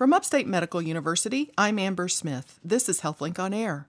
[0.00, 2.58] From Upstate Medical University, I'm Amber Smith.
[2.64, 3.86] This is HealthLink on Air.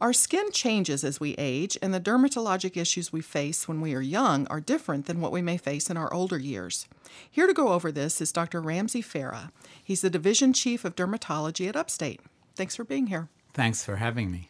[0.00, 4.00] Our skin changes as we age, and the dermatologic issues we face when we are
[4.00, 6.88] young are different than what we may face in our older years.
[7.30, 8.60] Here to go over this is Dr.
[8.60, 9.52] Ramsey Farah.
[9.84, 12.18] He's the Division Chief of Dermatology at Upstate.
[12.56, 13.28] Thanks for being here.
[13.54, 14.48] Thanks for having me.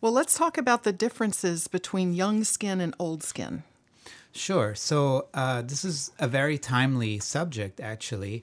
[0.00, 3.62] Well, let's talk about the differences between young skin and old skin.
[4.32, 4.74] Sure.
[4.74, 8.42] So, uh, this is a very timely subject, actually.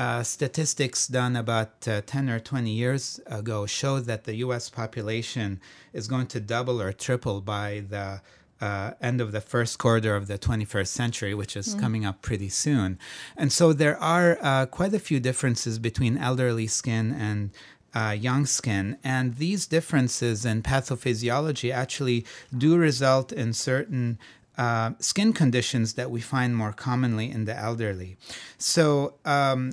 [0.00, 5.60] Uh, statistics done about uh, 10 or 20 years ago show that the US population
[5.92, 8.22] is going to double or triple by the
[8.62, 11.80] uh, end of the first quarter of the 21st century, which is mm.
[11.80, 12.98] coming up pretty soon.
[13.36, 17.50] And so there are uh, quite a few differences between elderly skin and
[17.94, 18.96] uh, young skin.
[19.04, 22.24] And these differences in pathophysiology actually
[22.56, 24.18] do result in certain
[24.56, 28.16] uh, skin conditions that we find more commonly in the elderly.
[28.56, 29.72] So, um,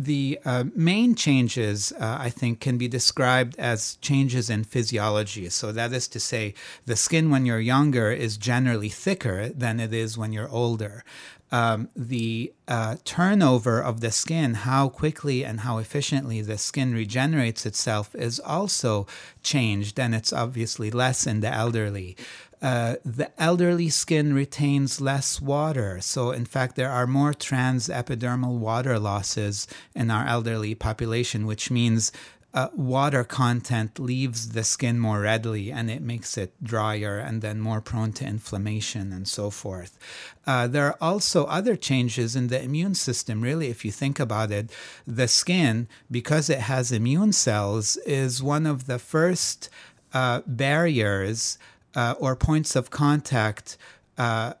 [0.00, 5.48] the uh, main changes, uh, I think, can be described as changes in physiology.
[5.48, 6.54] So, that is to say,
[6.86, 11.04] the skin when you're younger is generally thicker than it is when you're older.
[11.50, 17.64] Um, the uh, turnover of the skin, how quickly and how efficiently the skin regenerates
[17.66, 19.06] itself, is also
[19.42, 22.16] changed, and it's obviously less in the elderly.
[22.60, 26.00] Uh, the elderly skin retains less water.
[26.00, 32.10] So, in fact, there are more transepidermal water losses in our elderly population, which means
[32.54, 37.60] uh, water content leaves the skin more readily and it makes it drier and then
[37.60, 39.98] more prone to inflammation and so forth.
[40.46, 43.42] Uh, there are also other changes in the immune system.
[43.42, 44.70] Really, if you think about it,
[45.06, 49.68] the skin, because it has immune cells, is one of the first
[50.14, 51.58] uh, barriers
[51.98, 53.76] uh, or points of contact
[54.18, 54.52] uh,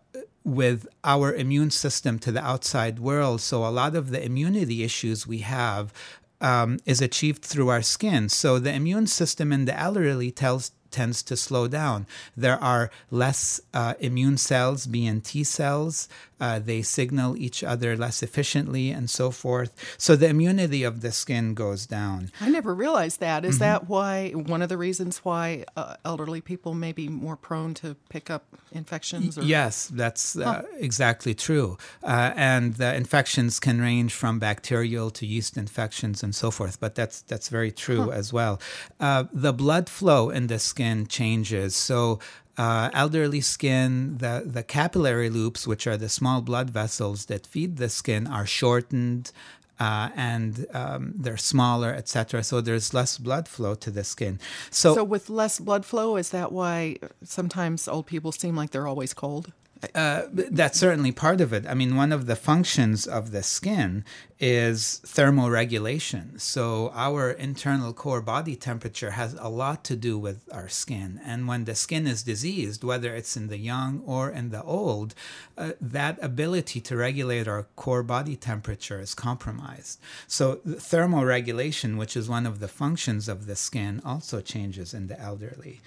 [0.42, 3.40] with our immune system to the outside world.
[3.40, 5.92] So, a lot of the immunity issues we have
[6.40, 8.28] um, is achieved through our skin.
[8.28, 12.06] So, the immune system in the elderly tells tends to slow down.
[12.36, 16.08] There are less uh, immune cells, B and T cells.
[16.40, 19.74] Uh, they signal each other less efficiently and so forth.
[19.98, 22.30] So the immunity of the skin goes down.
[22.40, 23.44] I never realized that.
[23.44, 23.64] Is mm-hmm.
[23.64, 27.96] that why one of the reasons why uh, elderly people may be more prone to
[28.08, 29.36] pick up infections?
[29.36, 29.42] Or?
[29.42, 30.62] Yes, that's uh, huh.
[30.78, 31.76] exactly true.
[32.04, 36.78] Uh, and the infections can range from bacterial to yeast infections and so forth.
[36.78, 38.10] But that's that's very true huh.
[38.10, 38.60] as well.
[39.00, 41.74] Uh, the blood flow in the skin skin changes.
[41.74, 42.20] So
[42.56, 47.78] uh, elderly skin, the, the capillary loops, which are the small blood vessels that feed
[47.78, 49.32] the skin, are shortened.
[49.80, 52.42] Uh, and um, they're smaller, etc.
[52.42, 54.40] So there's less blood flow to the skin.
[54.70, 58.88] So, so with less blood flow, is that why sometimes old people seem like they're
[58.88, 59.52] always cold?
[59.94, 61.64] Uh, that's certainly part of it.
[61.66, 64.04] I mean, one of the functions of the skin
[64.40, 66.40] is thermoregulation.
[66.40, 71.20] So, our internal core body temperature has a lot to do with our skin.
[71.24, 75.14] And when the skin is diseased, whether it's in the young or in the old,
[75.56, 80.00] uh, that ability to regulate our core body temperature is compromised.
[80.26, 85.20] So, thermoregulation, which is one of the functions of the skin, also changes in the
[85.20, 85.80] elderly.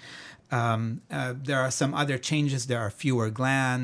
[0.52, 2.66] Um, uh, there are some other changes.
[2.66, 3.81] There are fewer glands.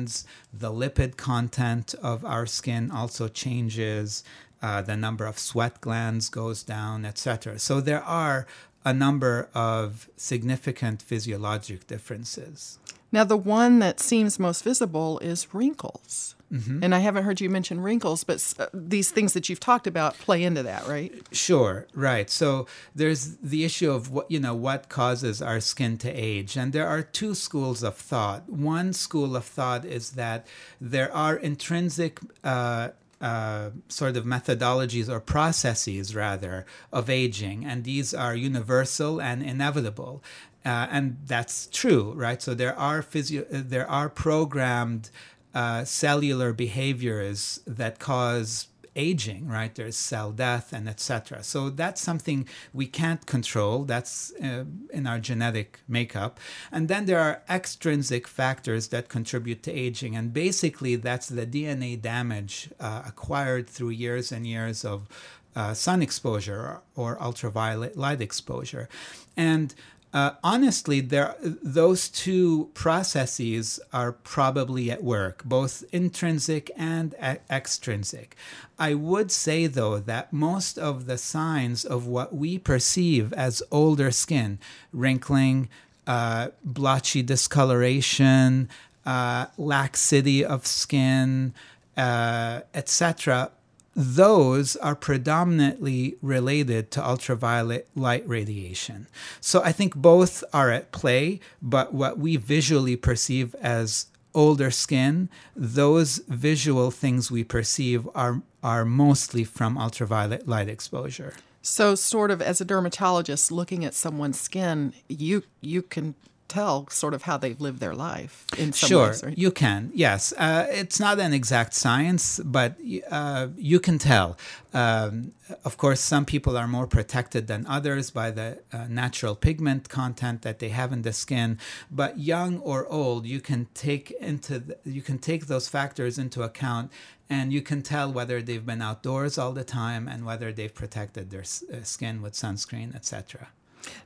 [0.53, 4.23] The lipid content of our skin also changes.
[4.61, 7.59] Uh, the number of sweat glands goes down, etc.
[7.59, 8.45] So there are
[8.83, 12.79] a number of significant physiologic differences.
[13.11, 16.35] Now, the one that seems most visible is wrinkles.
[16.51, 16.83] Mm-hmm.
[16.83, 20.17] And I haven't heard you mention wrinkles, but uh, these things that you've talked about
[20.17, 21.13] play into that, right?
[21.31, 22.29] Sure, right.
[22.29, 22.65] So
[22.95, 26.87] there's the issue of what you know what causes our skin to age, and there
[26.87, 28.49] are two schools of thought.
[28.49, 30.47] One school of thought is that
[30.81, 32.89] there are intrinsic uh,
[33.21, 40.23] uh, sort of methodologies or processes, rather, of aging, and these are universal and inevitable.
[40.65, 42.41] Uh, and that's true, right?
[42.41, 45.09] So there are physio- there are programmed
[45.53, 49.73] uh, cellular behaviors that cause aging right?
[49.73, 53.85] There's cell death and etc so that's something we can't control.
[53.85, 56.39] That's uh, in our genetic makeup.
[56.71, 60.15] And then there are extrinsic factors that contribute to aging.
[60.15, 65.07] And basically that's the dna damage uh, acquired through years and years of
[65.55, 68.89] uh, sun exposure or, or ultraviolet light exposure.
[69.37, 69.73] And
[70.11, 78.35] uh, honestly, there those two processes are probably at work, both intrinsic and e- extrinsic.
[78.79, 84.09] I would say though that most of the signs of what we perceive as older
[84.09, 84.57] skin,
[84.91, 85.69] wrinkling,
[86.07, 88.67] uh, blotchy discoloration,
[89.05, 91.53] uh, laxity of skin,
[91.95, 93.51] uh, etc.,
[93.99, 99.07] those are predominantly related to ultraviolet light radiation.
[99.41, 105.27] So I think both are at play, but what we visually perceive as older skin,
[105.53, 111.33] those visual things we perceive are are mostly from ultraviolet light exposure.
[111.61, 116.15] So, sort of as a dermatologist looking at someone's skin, you you can
[116.49, 119.23] tell sort of how they've lived their life in some sure, ways.
[119.23, 119.37] Right?
[119.37, 119.91] you can.
[119.93, 122.77] Yes, uh, it's not an exact science, but
[123.09, 124.37] uh, you can tell.
[124.73, 125.31] Um,
[125.63, 130.41] of course, some people are more protected than others by the uh, natural pigment content
[130.41, 131.57] that they have in the skin.
[131.89, 136.43] But young or old, you can take into the, you can take those factors into
[136.43, 136.91] account
[137.29, 141.29] and you can tell whether they've been outdoors all the time and whether they've protected
[141.29, 143.49] their uh, skin with sunscreen, etc.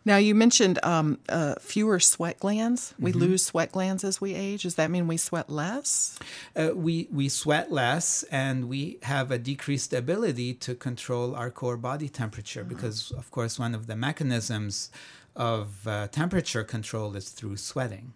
[0.06, 2.94] Now, you mentioned um, uh, fewer sweat glands.
[3.00, 3.20] We mm-hmm.
[3.20, 4.64] lose sweat glands as we age.
[4.64, 6.20] Does that mean we sweat less?
[6.56, 11.78] Uh, we, we sweat less and we have a decreased ability to control our core
[11.78, 12.76] body temperature mm-hmm.
[12.76, 14.92] because, of course, one of the mechanisms
[15.36, 18.14] of uh, temperature control is through sweating.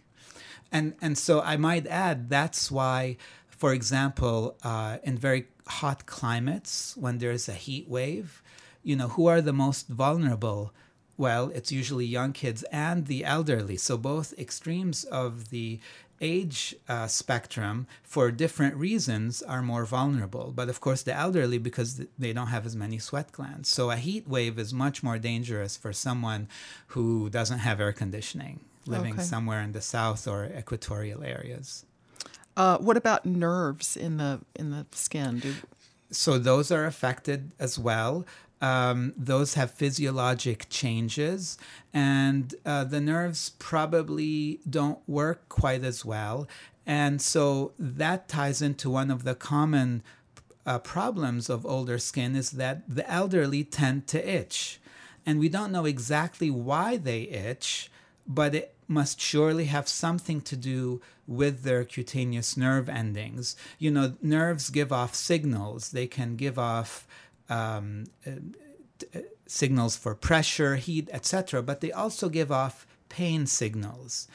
[0.71, 3.17] And, and so I might add that's why,
[3.49, 8.43] for example, uh, in very hot climates, when there's a heat wave,
[8.83, 10.73] you know, who are the most vulnerable?
[11.17, 13.77] Well, it's usually young kids and the elderly.
[13.77, 15.79] So both extremes of the
[16.21, 20.51] age uh, spectrum, for different reasons, are more vulnerable.
[20.55, 23.69] But of course, the elderly, because they don't have as many sweat glands.
[23.69, 26.47] So a heat wave is much more dangerous for someone
[26.87, 29.23] who doesn't have air conditioning, living okay.
[29.23, 31.85] somewhere in the south or equatorial areas.
[32.55, 35.39] Uh, what about nerves in the in the skin?
[35.39, 35.55] Do-
[36.09, 38.25] so those are affected as well
[38.61, 41.57] um, those have physiologic changes,
[41.93, 46.47] and uh, the nerves probably don't work quite as well.
[46.85, 50.03] And so that ties into one of the common
[50.65, 54.79] uh, problems of older skin is that the elderly tend to itch.
[55.25, 57.91] And we don't know exactly why they itch,
[58.25, 63.55] but it must surely have something to do with their cutaneous nerve endings.
[63.77, 67.05] You know, nerves give off signals, they can give off
[67.49, 74.27] um, uh, signals for pressure, heat, etc., but they also give off pain signals.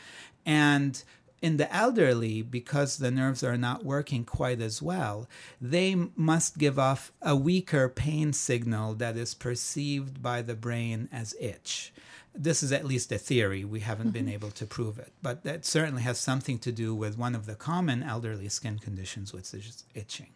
[0.46, 1.02] And
[1.42, 5.28] in the elderly, because the nerves are not working quite as well,
[5.60, 11.34] they must give off a weaker pain signal that is perceived by the brain as
[11.40, 11.92] itch.
[12.34, 13.64] This is at least a theory.
[13.64, 14.12] We haven't mm-hmm.
[14.12, 17.46] been able to prove it, but that certainly has something to do with one of
[17.46, 20.30] the common elderly skin conditions, which is itching.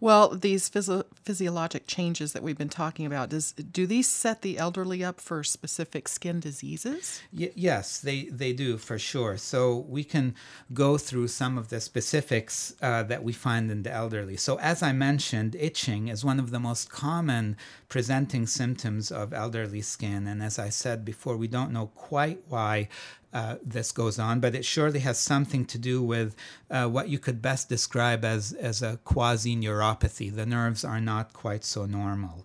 [0.00, 4.58] Well, these physio- physiologic changes that we've been talking about, does do these set the
[4.58, 7.22] elderly up for specific skin diseases?
[7.32, 9.36] Y- yes, they, they do for sure.
[9.36, 10.34] So we can
[10.72, 14.36] go through some of the specifics uh, that we find in the elderly.
[14.36, 17.56] So, as I mentioned, itching is one of the most common
[17.94, 20.26] presenting symptoms of elderly skin.
[20.26, 22.88] And as I said before, we don't know quite why
[23.32, 26.34] uh, this goes on, but it surely has something to do with
[26.72, 30.34] uh, what you could best describe as, as a quasi neuropathy.
[30.34, 32.44] The nerves are not quite so normal.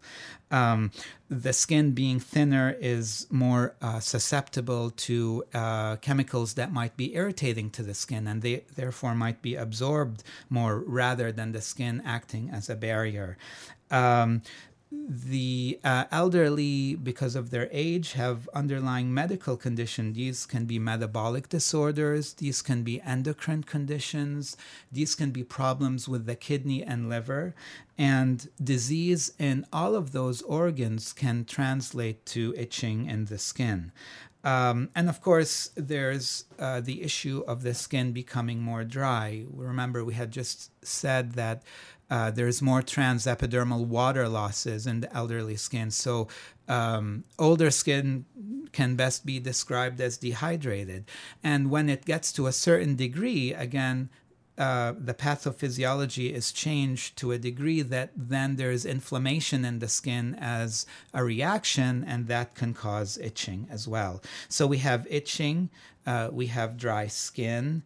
[0.52, 0.92] Um,
[1.30, 7.72] the skin being thinner is more uh, susceptible to uh, chemicals that might be irritating
[7.72, 12.52] to the skin and they therefore might be absorbed more rather than the skin acting
[12.52, 13.36] as a barrier.
[13.92, 14.44] Um,
[14.92, 20.16] the uh, elderly, because of their age, have underlying medical conditions.
[20.16, 24.58] These can be metabolic disorders, these can be endocrine conditions,
[24.92, 27.54] these can be problems with the kidney and liver.
[27.98, 33.92] And disease in all of those organs can translate to itching in the skin.
[34.44, 39.44] Um, and of course, there's uh, the issue of the skin becoming more dry.
[39.52, 41.64] Remember, we had just said that
[42.10, 45.92] uh, there's more transepidermal water losses in the elderly skin.
[45.92, 46.28] So,
[46.68, 48.26] um, older skin
[48.72, 51.06] can best be described as dehydrated.
[51.44, 54.10] And when it gets to a certain degree, again,
[54.60, 60.36] uh, the pathophysiology is changed to a degree that then there's inflammation in the skin
[60.38, 64.22] as a reaction, and that can cause itching as well.
[64.50, 65.70] So we have itching,
[66.06, 67.84] uh, we have dry skin.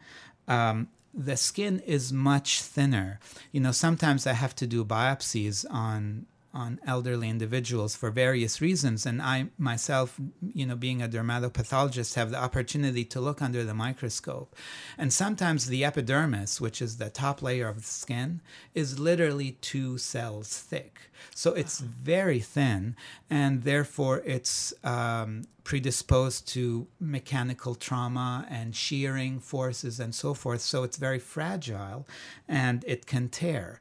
[0.47, 3.19] Um, the skin is much thinner.
[3.51, 9.05] You know, sometimes I have to do biopsies on on elderly individuals for various reasons.
[9.05, 10.19] And i myself
[10.53, 14.55] you know being a dermatopathologist have the opportunity to look under the microscope.
[14.97, 18.41] And sometimes the epidermis which is the top layer of the skin
[18.73, 21.09] is literally two cells thick.
[21.33, 22.95] So it's very thin
[23.29, 30.61] and therefore it's um, predisposed to mechanical trauma and shearing forces and so forth.
[30.61, 32.07] So it's very fragile
[32.47, 33.79] and it can tear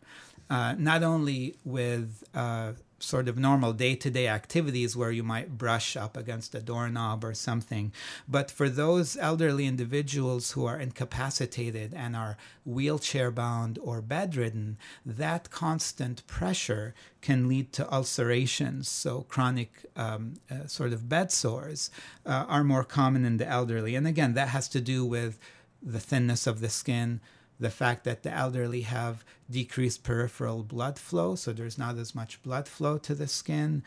[0.52, 5.56] uh, not only with uh, sort of normal day to day activities where you might
[5.56, 7.90] brush up against a doorknob or something.
[8.28, 15.50] But for those elderly individuals who are incapacitated and are wheelchair bound or bedridden, that
[15.50, 18.90] constant pressure can lead to ulcerations.
[18.90, 21.90] So, chronic um, uh, sort of bed sores
[22.26, 23.94] uh, are more common in the elderly.
[23.94, 25.38] And again, that has to do with
[25.82, 27.20] the thinness of the skin
[27.62, 32.42] the fact that the elderly have decreased peripheral blood flow, so there's not as much
[32.42, 33.82] blood flow to the skin.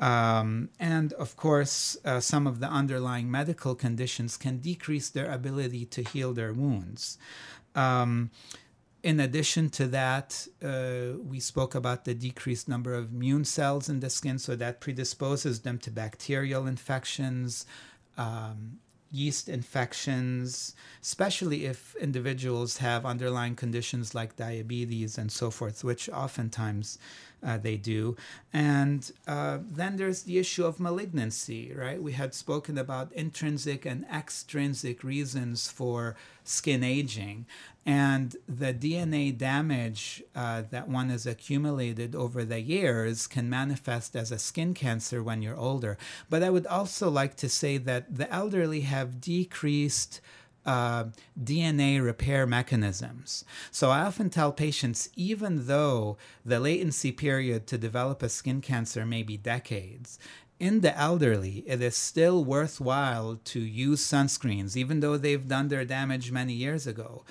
[0.00, 5.84] Um, and of course, uh, some of the underlying medical conditions can decrease their ability
[5.86, 7.18] to heal their wounds.
[7.74, 8.30] Um,
[9.02, 14.00] in addition to that, uh, we spoke about the decreased number of immune cells in
[14.00, 17.64] the skin, so that predisposes them to bacterial infections,
[18.18, 18.78] um,
[19.12, 26.98] yeast infections, especially if individuals have underlying conditions like diabetes and so forth, which oftentimes
[27.42, 28.16] uh, they do.
[28.52, 32.02] And uh, then there's the issue of malignancy, right?
[32.02, 37.46] We had spoken about intrinsic and extrinsic reasons for skin aging.
[37.86, 44.30] And the DNA damage uh, that one has accumulated over the years can manifest as
[44.30, 45.96] a skin cancer when you're older.
[46.28, 50.20] But I would also like to say that the elderly have decreased
[50.66, 51.04] uh,
[51.42, 53.46] DNA repair mechanisms.
[53.70, 59.06] So I often tell patients, even though the latency period to develop a skin cancer
[59.06, 60.18] may be decades,
[60.58, 65.86] in the elderly, it is still worthwhile to use sunscreens, even though they've done their
[65.86, 67.24] damage many years ago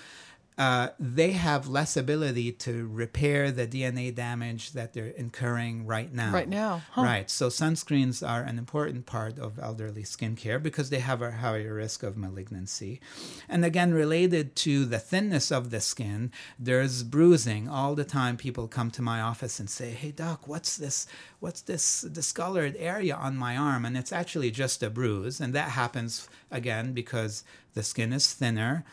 [0.60, 6.34] uh, they have less ability to repair the DNA damage that they're incurring right now.
[6.34, 7.04] Right now, huh.
[7.04, 7.30] right.
[7.30, 12.04] So sunscreens are an important part of elderly skincare because they have a higher risk
[12.04, 13.00] of malignancy,
[13.48, 18.36] and again, related to the thinness of the skin, there's bruising all the time.
[18.36, 21.08] People come to my office and say, "Hey, doc, what's this?
[21.40, 25.70] What's this discolored area on my arm?" And it's actually just a bruise, and that
[25.70, 28.84] happens again because the skin is thinner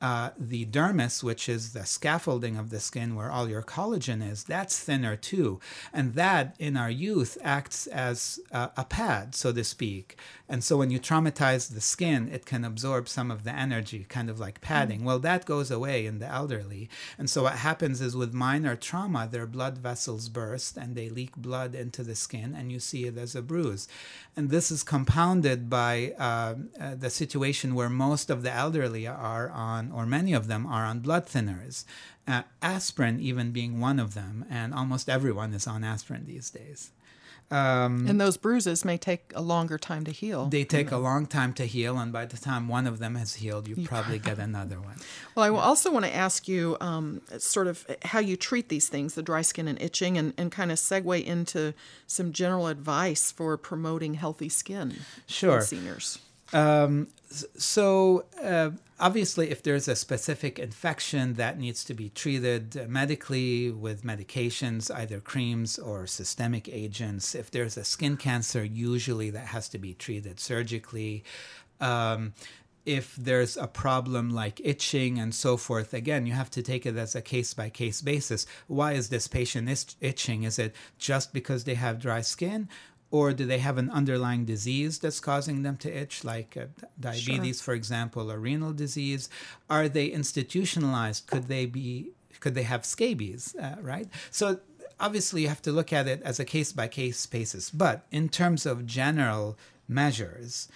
[0.00, 4.44] uh, the dermis, which is the scaffolding of the skin where all your collagen is,
[4.44, 5.60] that's thinner too.
[5.92, 10.16] And that in our youth acts as uh, a pad, so to speak.
[10.48, 14.30] And so when you traumatize the skin, it can absorb some of the energy, kind
[14.30, 15.00] of like padding.
[15.00, 15.04] Mm.
[15.04, 16.88] Well, that goes away in the elderly.
[17.18, 21.36] And so what happens is with minor trauma, their blood vessels burst and they leak
[21.36, 23.88] blood into the skin, and you see it as a bruise.
[24.36, 29.50] And this is compounded by uh, uh the situation where most of the elderly are
[29.50, 31.84] on or many of them are on blood thinners,
[32.26, 36.90] uh, aspirin even being one of them, and almost everyone is on aspirin these days.
[37.50, 40.46] Um, and those bruises may take a longer time to heal.
[40.46, 43.36] They take a long time to heal, and by the time one of them has
[43.36, 44.96] healed, you, probably get another one.
[45.34, 49.14] Well, I also want to ask you um, sort of how you treat these things,
[49.14, 51.72] the dry skin and itching, and, and kind of segue into
[52.06, 55.62] some general advice for promoting healthy skin sure.
[55.62, 56.18] seniors.
[56.52, 63.70] Um, so uh, obviously, if there's a specific infection that needs to be treated medically
[63.70, 69.68] with medications, either creams or systemic agents, if there's a skin cancer, usually that has
[69.70, 71.22] to be treated surgically.
[71.80, 72.32] Um,
[72.86, 76.96] if there's a problem like itching and so forth, again, you have to take it
[76.96, 78.46] as a case by case basis.
[78.66, 79.68] Why is this patient
[80.00, 80.44] itching?
[80.44, 82.68] Is it just because they have dry skin?
[83.10, 86.66] Or do they have an underlying disease that's causing them to itch, like uh,
[87.00, 87.64] diabetes, sure.
[87.64, 89.30] for example, or renal disease?
[89.70, 91.26] Are they institutionalized?
[91.26, 92.10] Could they be?
[92.40, 93.54] Could they have scabies?
[93.56, 94.08] Uh, right.
[94.30, 94.60] So
[95.00, 97.70] obviously, you have to look at it as a case by case basis.
[97.70, 99.56] But in terms of general
[99.88, 100.68] measures,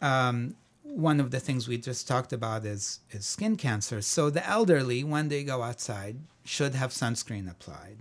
[0.00, 4.00] um, one of the things we just talked about is is skin cancer.
[4.00, 7.98] So the elderly, when they go outside, should have sunscreen applied.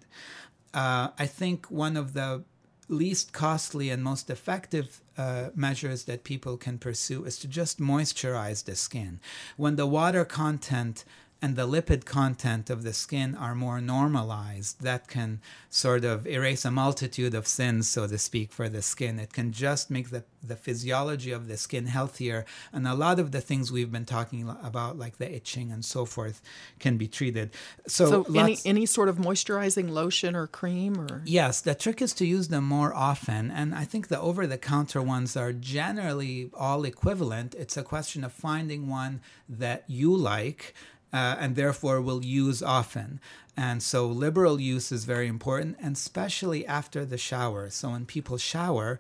[0.74, 2.44] Uh, I think one of the
[2.90, 8.64] least costly and most effective uh, measures that people can pursue is to just moisturize
[8.64, 9.20] the skin.
[9.58, 11.06] When the water content
[11.42, 16.66] and the lipid content of the skin are more normalized, that can sort of erase
[16.66, 19.20] a multitude of sins, so to speak, for the skin.
[19.20, 22.46] It can just make the, the physiology of the skin healthier.
[22.74, 26.04] And a lot of the things we've been talking about, like the itching and so
[26.04, 26.42] forth,
[26.78, 27.52] can be treated.
[27.88, 32.12] So, so any, any sort of moisturizing lotion or cream or Yes, the trick is
[32.16, 33.50] to use them more often.
[33.50, 37.56] And I think the over the counter ones are generally all equivalent.
[37.56, 40.74] It's a question of finding one that you like
[41.12, 43.20] uh, and therefore will use often.
[43.58, 47.70] And so liberal use is very important, and especially after the shower.
[47.70, 49.00] So when people shower,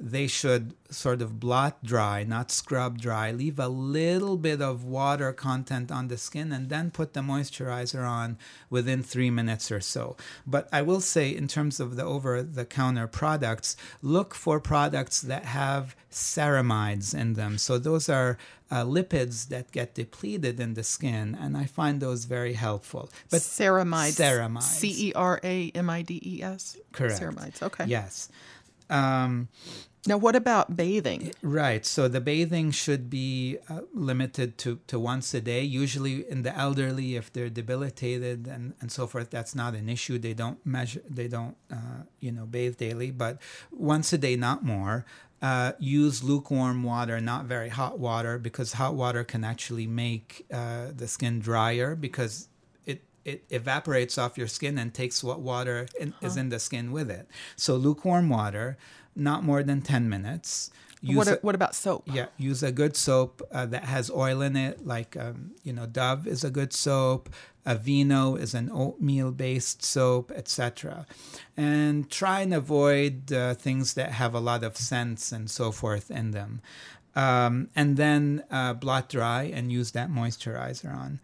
[0.00, 3.30] they should sort of blot dry, not scrub dry.
[3.30, 8.06] Leave a little bit of water content on the skin and then put the moisturizer
[8.06, 8.36] on
[8.68, 10.16] within three minutes or so.
[10.46, 15.20] But I will say, in terms of the over the counter products, look for products
[15.20, 17.58] that have ceramides in them.
[17.58, 18.38] So those are
[18.70, 23.10] uh, lipids that get depleted in the skin, and I find those very helpful.
[23.30, 27.20] But ceramides, ceramides, C E R A M I D E S, correct.
[27.20, 27.84] Ceramides, okay.
[27.86, 28.30] Yes.
[28.92, 29.48] Um,
[30.04, 31.32] now, what about bathing?
[31.42, 31.86] Right.
[31.86, 35.62] So the bathing should be uh, limited to, to once a day.
[35.62, 40.18] Usually, in the elderly, if they're debilitated and, and so forth, that's not an issue.
[40.18, 44.64] They don't measure, they don't, uh, you know, bathe daily, but once a day, not
[44.64, 45.06] more.
[45.40, 50.86] Uh, use lukewarm water, not very hot water, because hot water can actually make uh,
[50.96, 52.48] the skin drier because
[53.24, 56.26] it evaporates off your skin and takes what water in, huh.
[56.26, 57.28] is in the skin with it.
[57.56, 58.76] So lukewarm water
[59.14, 60.70] not more than 10 minutes.
[61.04, 62.04] Use what, a, what about soap?
[62.06, 65.84] Yeah, use a good soap uh, that has oil in it, like, um, you know,
[65.84, 67.28] Dove is a good soap.
[67.66, 71.06] Aveeno is an oatmeal based soap, etc.
[71.56, 76.10] And try and avoid uh, things that have a lot of scents and so forth
[76.10, 76.60] in them.
[77.14, 81.20] Um, and then uh, blot dry and use that moisturizer on.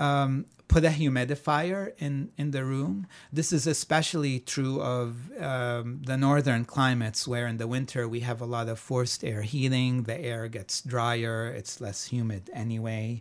[0.00, 3.06] Um, put a humidifier in, in the room.
[3.32, 8.40] This is especially true of um, the northern climates where in the winter we have
[8.40, 10.04] a lot of forced air heating.
[10.04, 13.20] The air gets drier, it's less humid anyway.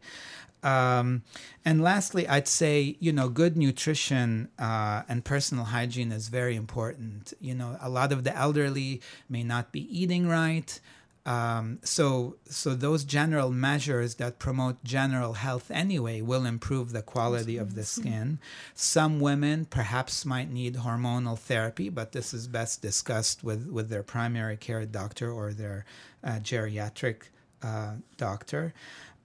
[0.62, 1.24] Um,
[1.66, 7.34] and lastly, I'd say, you know, good nutrition uh, and personal hygiene is very important.
[7.40, 10.80] You know, a lot of the elderly may not be eating right.
[11.26, 17.58] Um, so, so those general measures that promote general health anyway will improve the quality
[17.58, 18.40] of the skin.
[18.74, 24.04] Some women perhaps might need hormonal therapy, but this is best discussed with, with their
[24.04, 25.86] primary care doctor or their
[26.24, 27.24] uh, geriatric
[27.62, 28.74] uh, doctor.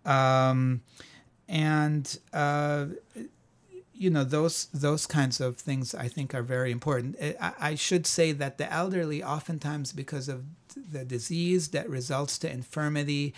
[0.05, 0.83] Um,
[1.49, 2.87] and uh,
[3.95, 7.17] you know those those kinds of things I think are very important.
[7.41, 10.45] I, I should say that the elderly oftentimes because of
[10.91, 13.33] the disease that results to infirmity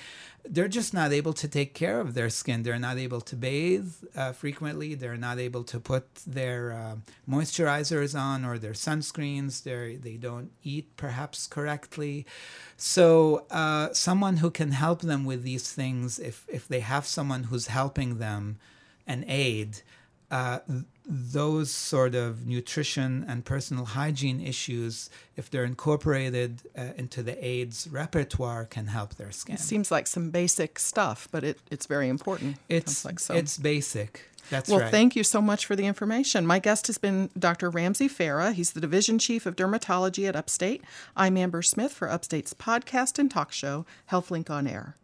[0.49, 2.63] they're just not able to take care of their skin.
[2.63, 4.95] They're not able to bathe uh, frequently.
[4.95, 6.97] They're not able to put their uh,
[7.29, 9.63] moisturizers on or their sunscreens.
[9.63, 12.27] They they don't eat perhaps correctly.
[12.77, 17.45] So uh, someone who can help them with these things if if they have someone
[17.45, 18.59] who's helping them
[19.07, 19.83] and aid
[20.31, 20.59] uh,
[21.09, 27.87] those sort of nutrition and personal hygiene issues, if they're incorporated uh, into the aide's
[27.89, 29.55] repertoire, can help their skin.
[29.55, 32.57] It seems like some basic stuff, but it, it's very important.
[32.69, 33.35] It's like so.
[33.35, 34.23] it's basic.
[34.51, 34.91] That's well, right.
[34.91, 36.47] thank you so much for the information.
[36.47, 37.69] My guest has been Dr.
[37.69, 38.53] Ramsey Farah.
[38.53, 40.83] He's the Division Chief of Dermatology at Upstate.
[41.17, 44.97] I'm Amber Smith for Upstate's podcast and talk show, HealthLink on Air.